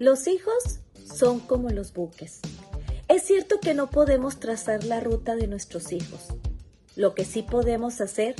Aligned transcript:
Los 0.00 0.26
hijos 0.26 0.80
son 1.04 1.38
como 1.38 1.68
los 1.70 1.92
buques. 1.92 2.40
Es 3.06 3.22
cierto 3.22 3.60
que 3.60 3.74
no 3.74 3.90
podemos 3.90 4.40
trazar 4.40 4.82
la 4.82 4.98
ruta 4.98 5.36
de 5.36 5.46
nuestros 5.46 5.92
hijos. 5.92 6.26
Lo 6.96 7.14
que 7.14 7.24
sí 7.24 7.42
podemos 7.42 8.00
hacer 8.00 8.34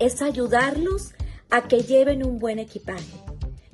es 0.00 0.22
ayudarlos 0.22 1.12
a 1.50 1.68
que 1.68 1.82
lleven 1.82 2.26
un 2.26 2.40
buen 2.40 2.58
equipaje, 2.58 3.14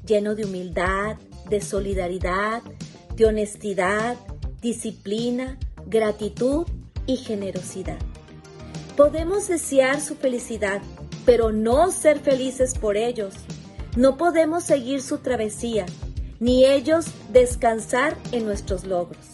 lleno 0.06 0.34
de 0.34 0.45
humildad, 0.45 1.16
de 1.48 1.62
solidaridad, 1.62 2.62
de 3.16 3.25
honestidad, 3.25 4.16
disciplina, 4.61 5.59
gratitud 5.86 6.66
y 7.06 7.16
generosidad. 7.16 7.98
Podemos 8.98 9.48
desear 9.48 10.02
su 10.02 10.16
felicidad, 10.16 10.82
pero 11.25 11.52
no 11.52 11.91
ser 11.91 12.20
felices 12.20 12.75
por 12.75 12.98
ellos. 12.98 13.32
No 13.96 14.18
podemos 14.18 14.64
seguir 14.64 15.00
su 15.00 15.18
travesía, 15.18 15.86
ni 16.45 16.66
ellos 16.66 17.06
descansar 17.32 18.18
en 18.30 18.44
nuestros 18.44 18.85
logros. 18.85 19.25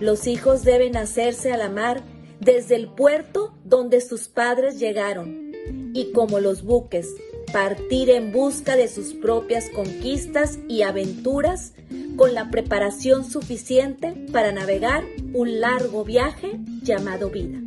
Los 0.00 0.26
hijos 0.26 0.64
deben 0.64 0.96
hacerse 0.96 1.52
a 1.52 1.58
la 1.58 1.68
mar 1.68 2.00
desde 2.40 2.74
el 2.74 2.88
puerto 2.88 3.52
donde 3.64 4.00
sus 4.00 4.26
padres 4.26 4.78
llegaron, 4.78 5.52
y 5.92 6.12
como 6.12 6.40
los 6.40 6.62
buques, 6.62 7.06
partir 7.52 8.08
en 8.08 8.32
busca 8.32 8.76
de 8.76 8.88
sus 8.88 9.12
propias 9.12 9.68
conquistas 9.68 10.58
y 10.70 10.82
aventuras 10.82 11.74
con 12.16 12.32
la 12.32 12.50
preparación 12.50 13.30
suficiente 13.30 14.14
para 14.32 14.52
navegar 14.52 15.04
un 15.34 15.60
largo 15.60 16.02
viaje 16.02 16.58
llamado 16.82 17.28
vida. 17.28 17.58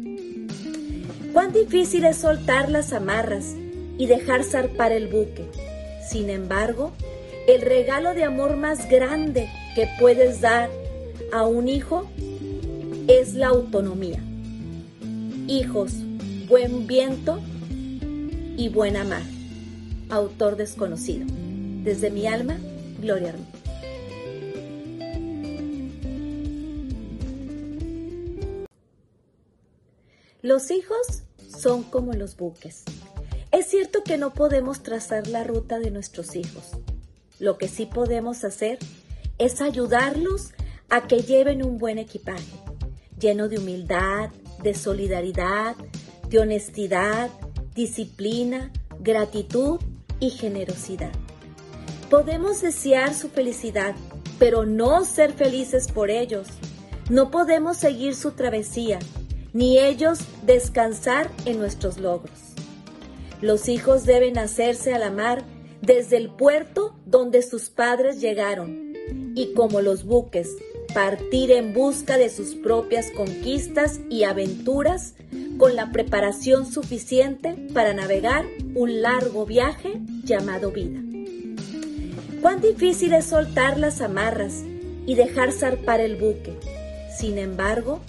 Cuán 1.33 1.53
difícil 1.53 2.03
es 2.03 2.17
soltar 2.17 2.71
las 2.71 2.93
amarras 2.93 3.53
y 3.99 4.07
dejar 4.07 4.43
zarpar 4.43 4.91
el 4.91 5.05
buque. 5.05 5.45
Sin 6.09 6.31
embargo, 6.31 6.93
el 7.49 7.61
regalo 7.61 8.13
de 8.13 8.23
amor 8.23 8.57
más 8.57 8.87
grande 8.87 9.49
que 9.73 9.87
puedes 9.99 10.39
dar 10.39 10.69
a 11.31 11.47
un 11.47 11.67
hijo 11.67 12.07
es 13.07 13.33
la 13.33 13.47
autonomía. 13.47 14.23
Hijos, 15.47 15.93
buen 16.47 16.85
viento 16.85 17.39
y 18.55 18.69
buena 18.69 19.03
mar. 19.03 19.23
Autor 20.09 20.57
desconocido. 20.57 21.25
Desde 21.83 22.11
mi 22.11 22.27
alma, 22.27 22.59
Gloria 23.01 23.29
Armenta. 23.29 23.57
Los 30.43 30.69
hijos 30.69 31.23
son 31.47 31.81
como 31.81 32.13
los 32.13 32.37
buques. 32.37 32.83
Es 33.51 33.65
cierto 33.65 34.03
que 34.03 34.19
no 34.19 34.35
podemos 34.35 34.83
trazar 34.83 35.27
la 35.27 35.43
ruta 35.43 35.79
de 35.79 35.89
nuestros 35.89 36.35
hijos. 36.35 36.73
Lo 37.39 37.57
que 37.57 37.67
sí 37.67 37.85
podemos 37.85 38.43
hacer 38.43 38.79
es 39.37 39.61
ayudarlos 39.61 40.51
a 40.89 41.07
que 41.07 41.19
lleven 41.19 41.63
un 41.65 41.77
buen 41.77 41.97
equipaje, 41.97 42.43
lleno 43.19 43.47
de 43.47 43.57
humildad, 43.57 44.29
de 44.61 44.73
solidaridad, 44.73 45.75
de 46.29 46.39
honestidad, 46.39 47.29
disciplina, 47.73 48.71
gratitud 48.99 49.79
y 50.19 50.31
generosidad. 50.31 51.11
Podemos 52.09 52.61
desear 52.61 53.13
su 53.13 53.29
felicidad, 53.29 53.95
pero 54.37 54.65
no 54.65 55.05
ser 55.05 55.33
felices 55.33 55.87
por 55.87 56.09
ellos. 56.09 56.47
No 57.09 57.31
podemos 57.31 57.77
seguir 57.77 58.15
su 58.15 58.31
travesía 58.31 58.99
ni 59.53 59.79
ellos 59.79 60.19
descansar 60.45 61.31
en 61.45 61.59
nuestros 61.59 61.97
logros. 61.97 62.39
Los 63.41 63.69
hijos 63.69 64.05
deben 64.05 64.37
hacerse 64.37 64.93
a 64.93 64.99
la 64.99 65.11
mar 65.11 65.43
desde 65.81 66.17
el 66.17 66.29
puerto 66.29 66.95
donde 67.05 67.41
sus 67.41 67.69
padres 67.69 68.19
llegaron 68.21 68.93
y 69.35 69.53
como 69.53 69.81
los 69.81 70.03
buques, 70.03 70.55
partir 70.93 71.51
en 71.51 71.73
busca 71.73 72.17
de 72.17 72.29
sus 72.29 72.55
propias 72.55 73.11
conquistas 73.11 73.99
y 74.09 74.23
aventuras 74.23 75.13
con 75.57 75.75
la 75.75 75.91
preparación 75.91 76.65
suficiente 76.65 77.55
para 77.73 77.93
navegar 77.93 78.45
un 78.75 79.01
largo 79.01 79.45
viaje 79.45 80.01
llamado 80.23 80.71
vida. 80.71 80.99
Cuán 82.41 82.61
difícil 82.61 83.13
es 83.13 83.25
soltar 83.25 83.77
las 83.77 84.01
amarras 84.01 84.63
y 85.05 85.15
dejar 85.15 85.51
zarpar 85.51 85.99
el 85.99 86.15
buque. 86.15 86.57
Sin 87.15 87.37
embargo, 87.37 87.99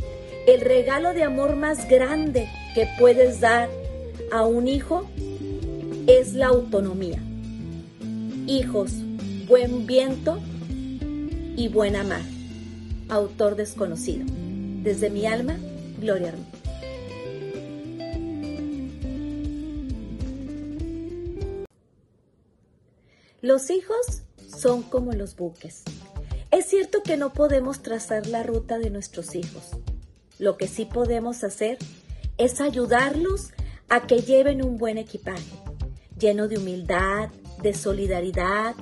el 0.47 0.61
regalo 0.61 1.13
de 1.13 1.25
amor 1.25 1.57
más 1.57 1.89
grande 1.89 2.49
que 2.75 2.89
puedes 2.99 3.41
dar 3.41 3.69
a 4.31 4.45
un 4.45 4.69
hijo 4.69 5.09
es 6.07 6.35
la 6.35 6.47
autonomía. 6.47 7.21
Hijos, 8.51 8.91
buen 9.47 9.87
viento 9.87 10.41
y 11.57 11.69
buena 11.69 12.03
mar. 12.03 12.23
Autor 13.09 13.55
desconocido. 13.55 14.27
Desde 14.83 15.09
mi 15.09 15.27
alma, 15.27 15.57
Gloria. 16.01 16.35
Los 23.41 23.71
hijos 23.71 24.23
son 24.59 24.83
como 24.83 25.13
los 25.13 25.37
buques. 25.37 25.85
Es 26.51 26.67
cierto 26.67 27.03
que 27.05 27.17
no 27.17 27.33
podemos 27.33 27.83
trazar 27.83 28.27
la 28.27 28.43
ruta 28.43 28.79
de 28.79 28.91
nuestros 28.91 29.35
hijos 29.37 29.77
lo 30.41 30.57
que 30.57 30.67
sí 30.67 30.87
podemos 30.87 31.45
hacer 31.45 31.77
es 32.39 32.61
ayudarlos 32.61 33.51
a 33.91 34.07
que 34.07 34.21
lleven 34.23 34.65
un 34.65 34.79
buen 34.79 34.97
equipaje, 34.97 35.53
lleno 36.19 36.49
de 36.49 36.57
humildad, 36.57 37.29
de 37.63 37.75
solidaridad, 37.75 38.75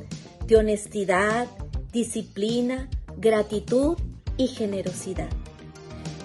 de 0.47 0.56
honestidad, 0.56 1.47
disciplina, 1.93 2.89
gratitud 3.16 3.97
y 4.37 4.49
generosidad. 4.49 5.28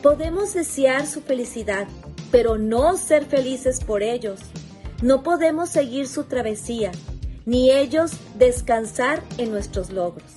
Podemos 0.01 0.53
desear 0.53 1.07
su 1.07 1.21
felicidad, 1.21 1.87
pero 2.31 2.57
no 2.57 2.97
ser 2.97 3.25
felices 3.25 3.79
por 3.83 4.03
ellos. 4.03 4.39
No 5.01 5.23
podemos 5.23 5.69
seguir 5.69 6.07
su 6.07 6.25
travesía, 6.25 6.91
ni 7.45 7.71
ellos 7.71 8.11
descansar 8.37 9.23
en 9.37 9.51
nuestros 9.51 9.91
logros. 9.91 10.31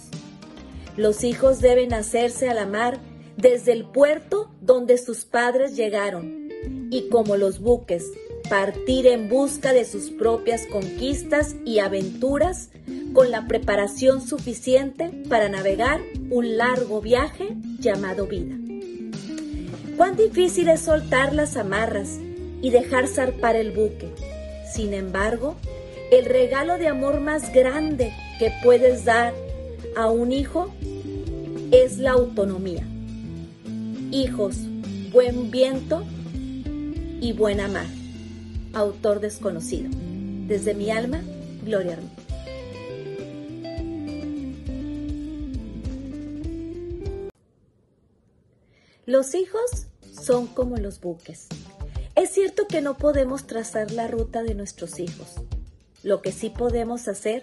Los 0.96 1.24
hijos 1.24 1.60
deben 1.60 1.92
hacerse 1.92 2.48
a 2.48 2.54
la 2.54 2.66
mar 2.66 2.98
desde 3.36 3.72
el 3.72 3.84
puerto 3.84 4.50
donde 4.60 4.98
sus 4.98 5.24
padres 5.24 5.76
llegaron 5.76 6.48
y 6.90 7.08
como 7.08 7.36
los 7.36 7.60
buques, 7.60 8.10
partir 8.48 9.06
en 9.06 9.28
busca 9.28 9.72
de 9.72 9.84
sus 9.84 10.10
propias 10.10 10.66
conquistas 10.66 11.56
y 11.64 11.78
aventuras 11.78 12.70
con 13.12 13.30
la 13.30 13.46
preparación 13.46 14.26
suficiente 14.26 15.10
para 15.28 15.48
navegar 15.48 16.00
un 16.30 16.56
largo 16.56 17.00
viaje 17.00 17.56
llamado 17.78 18.26
vida. 18.26 18.54
Cuán 19.96 20.16
difícil 20.16 20.68
es 20.68 20.80
soltar 20.80 21.32
las 21.32 21.56
amarras 21.56 22.18
y 22.60 22.70
dejar 22.70 23.06
zarpar 23.06 23.56
el 23.56 23.70
buque. 23.70 24.12
Sin 24.70 24.92
embargo, 24.92 25.56
el 26.10 26.24
regalo 26.24 26.78
de 26.78 26.88
amor 26.88 27.20
más 27.20 27.52
grande 27.52 28.12
que 28.38 28.52
puedes 28.62 29.04
dar 29.04 29.32
a 29.96 30.10
un 30.10 30.32
hijo 30.32 30.74
es 31.70 31.98
la 31.98 32.12
autonomía 32.12 32.86
hijos, 34.10 34.56
buen 35.12 35.50
viento 35.50 36.02
y 37.20 37.32
buena 37.32 37.68
mar. 37.68 37.86
Autor 38.76 39.20
desconocido. 39.20 39.88
Desde 40.46 40.74
mi 40.74 40.90
alma, 40.90 41.22
Gloria 41.64 41.94
Armenta. 41.94 42.22
Los 49.06 49.34
hijos 49.34 49.86
son 50.12 50.46
como 50.46 50.76
los 50.76 51.00
buques. 51.00 51.46
Es 52.16 52.28
cierto 52.34 52.66
que 52.68 52.82
no 52.82 52.98
podemos 52.98 53.46
trazar 53.46 53.92
la 53.92 54.08
ruta 54.08 54.42
de 54.42 54.54
nuestros 54.54 55.00
hijos. 55.00 55.36
Lo 56.02 56.20
que 56.20 56.30
sí 56.30 56.50
podemos 56.50 57.08
hacer 57.08 57.42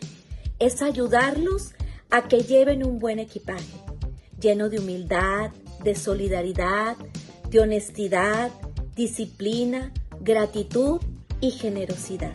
es 0.59 0.83
ayudarlos 0.83 1.71
a 2.11 2.27
que 2.27 2.41
lleven 2.41 2.85
un 2.85 2.99
buen 2.99 3.17
equipaje, 3.17 3.73
lleno 4.39 4.69
de 4.69 4.77
humildad, 4.77 5.49
de 5.83 5.95
solidaridad, 5.95 6.95
de 7.49 7.59
honestidad, 7.59 8.51
disciplina, 8.95 9.91
gratitud 10.21 11.01
y 11.43 11.51
generosidad. 11.51 12.31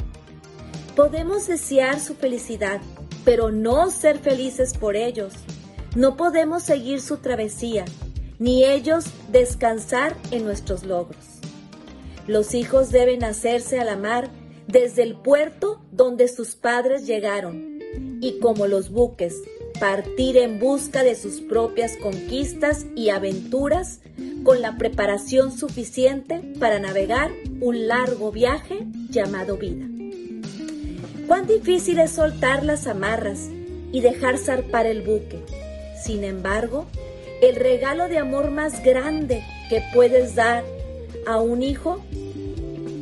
Podemos 0.94 1.46
desear 1.46 1.98
su 1.98 2.14
felicidad, 2.14 2.80
pero 3.24 3.50
no 3.50 3.90
ser 3.90 4.18
felices 4.18 4.74
por 4.76 4.96
ellos. 4.96 5.32
No 5.96 6.16
podemos 6.16 6.62
seguir 6.62 7.00
su 7.00 7.16
travesía, 7.16 7.86
ni 8.38 8.64
ellos 8.64 9.06
descansar 9.32 10.14
en 10.30 10.44
nuestros 10.44 10.84
logros. 10.84 11.24
Los 12.26 12.54
hijos 12.54 12.90
deben 12.90 13.24
hacerse 13.24 13.80
a 13.80 13.84
la 13.84 13.96
mar 13.96 14.28
desde 14.66 15.04
el 15.04 15.16
puerto 15.16 15.80
donde 15.90 16.28
sus 16.28 16.54
padres 16.54 17.06
llegaron, 17.06 17.78
y 18.20 18.38
como 18.40 18.66
los 18.66 18.90
buques 18.90 19.36
partir 19.80 20.36
en 20.36 20.58
busca 20.58 21.02
de 21.02 21.14
sus 21.14 21.40
propias 21.40 21.96
conquistas 21.96 22.84
y 22.94 23.08
aventuras 23.08 24.00
con 24.42 24.62
la 24.62 24.76
preparación 24.76 25.56
suficiente 25.56 26.40
para 26.58 26.78
navegar 26.78 27.30
un 27.60 27.88
largo 27.88 28.32
viaje 28.32 28.86
llamado 29.10 29.56
vida. 29.56 29.86
Cuán 31.26 31.46
difícil 31.46 31.98
es 31.98 32.12
soltar 32.12 32.64
las 32.64 32.86
amarras 32.86 33.50
y 33.92 34.00
dejar 34.00 34.38
zarpar 34.38 34.86
el 34.86 35.02
buque. 35.02 35.44
Sin 36.02 36.24
embargo, 36.24 36.86
el 37.42 37.56
regalo 37.56 38.08
de 38.08 38.18
amor 38.18 38.50
más 38.50 38.82
grande 38.82 39.42
que 39.68 39.82
puedes 39.92 40.34
dar 40.34 40.64
a 41.26 41.38
un 41.40 41.62
hijo 41.62 42.02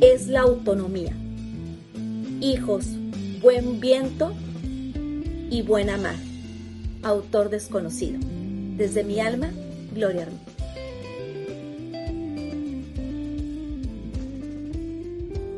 es 0.01 0.27
la 0.27 0.41
autonomía. 0.41 1.13
Hijos, 2.41 2.85
buen 3.41 3.79
viento 3.79 4.33
y 5.49 5.61
buena 5.61 5.97
mar. 5.97 6.15
Autor 7.03 7.49
desconocido. 7.49 8.19
Desde 8.75 9.03
mi 9.03 9.19
alma, 9.19 9.49
Gloria. 9.93 10.27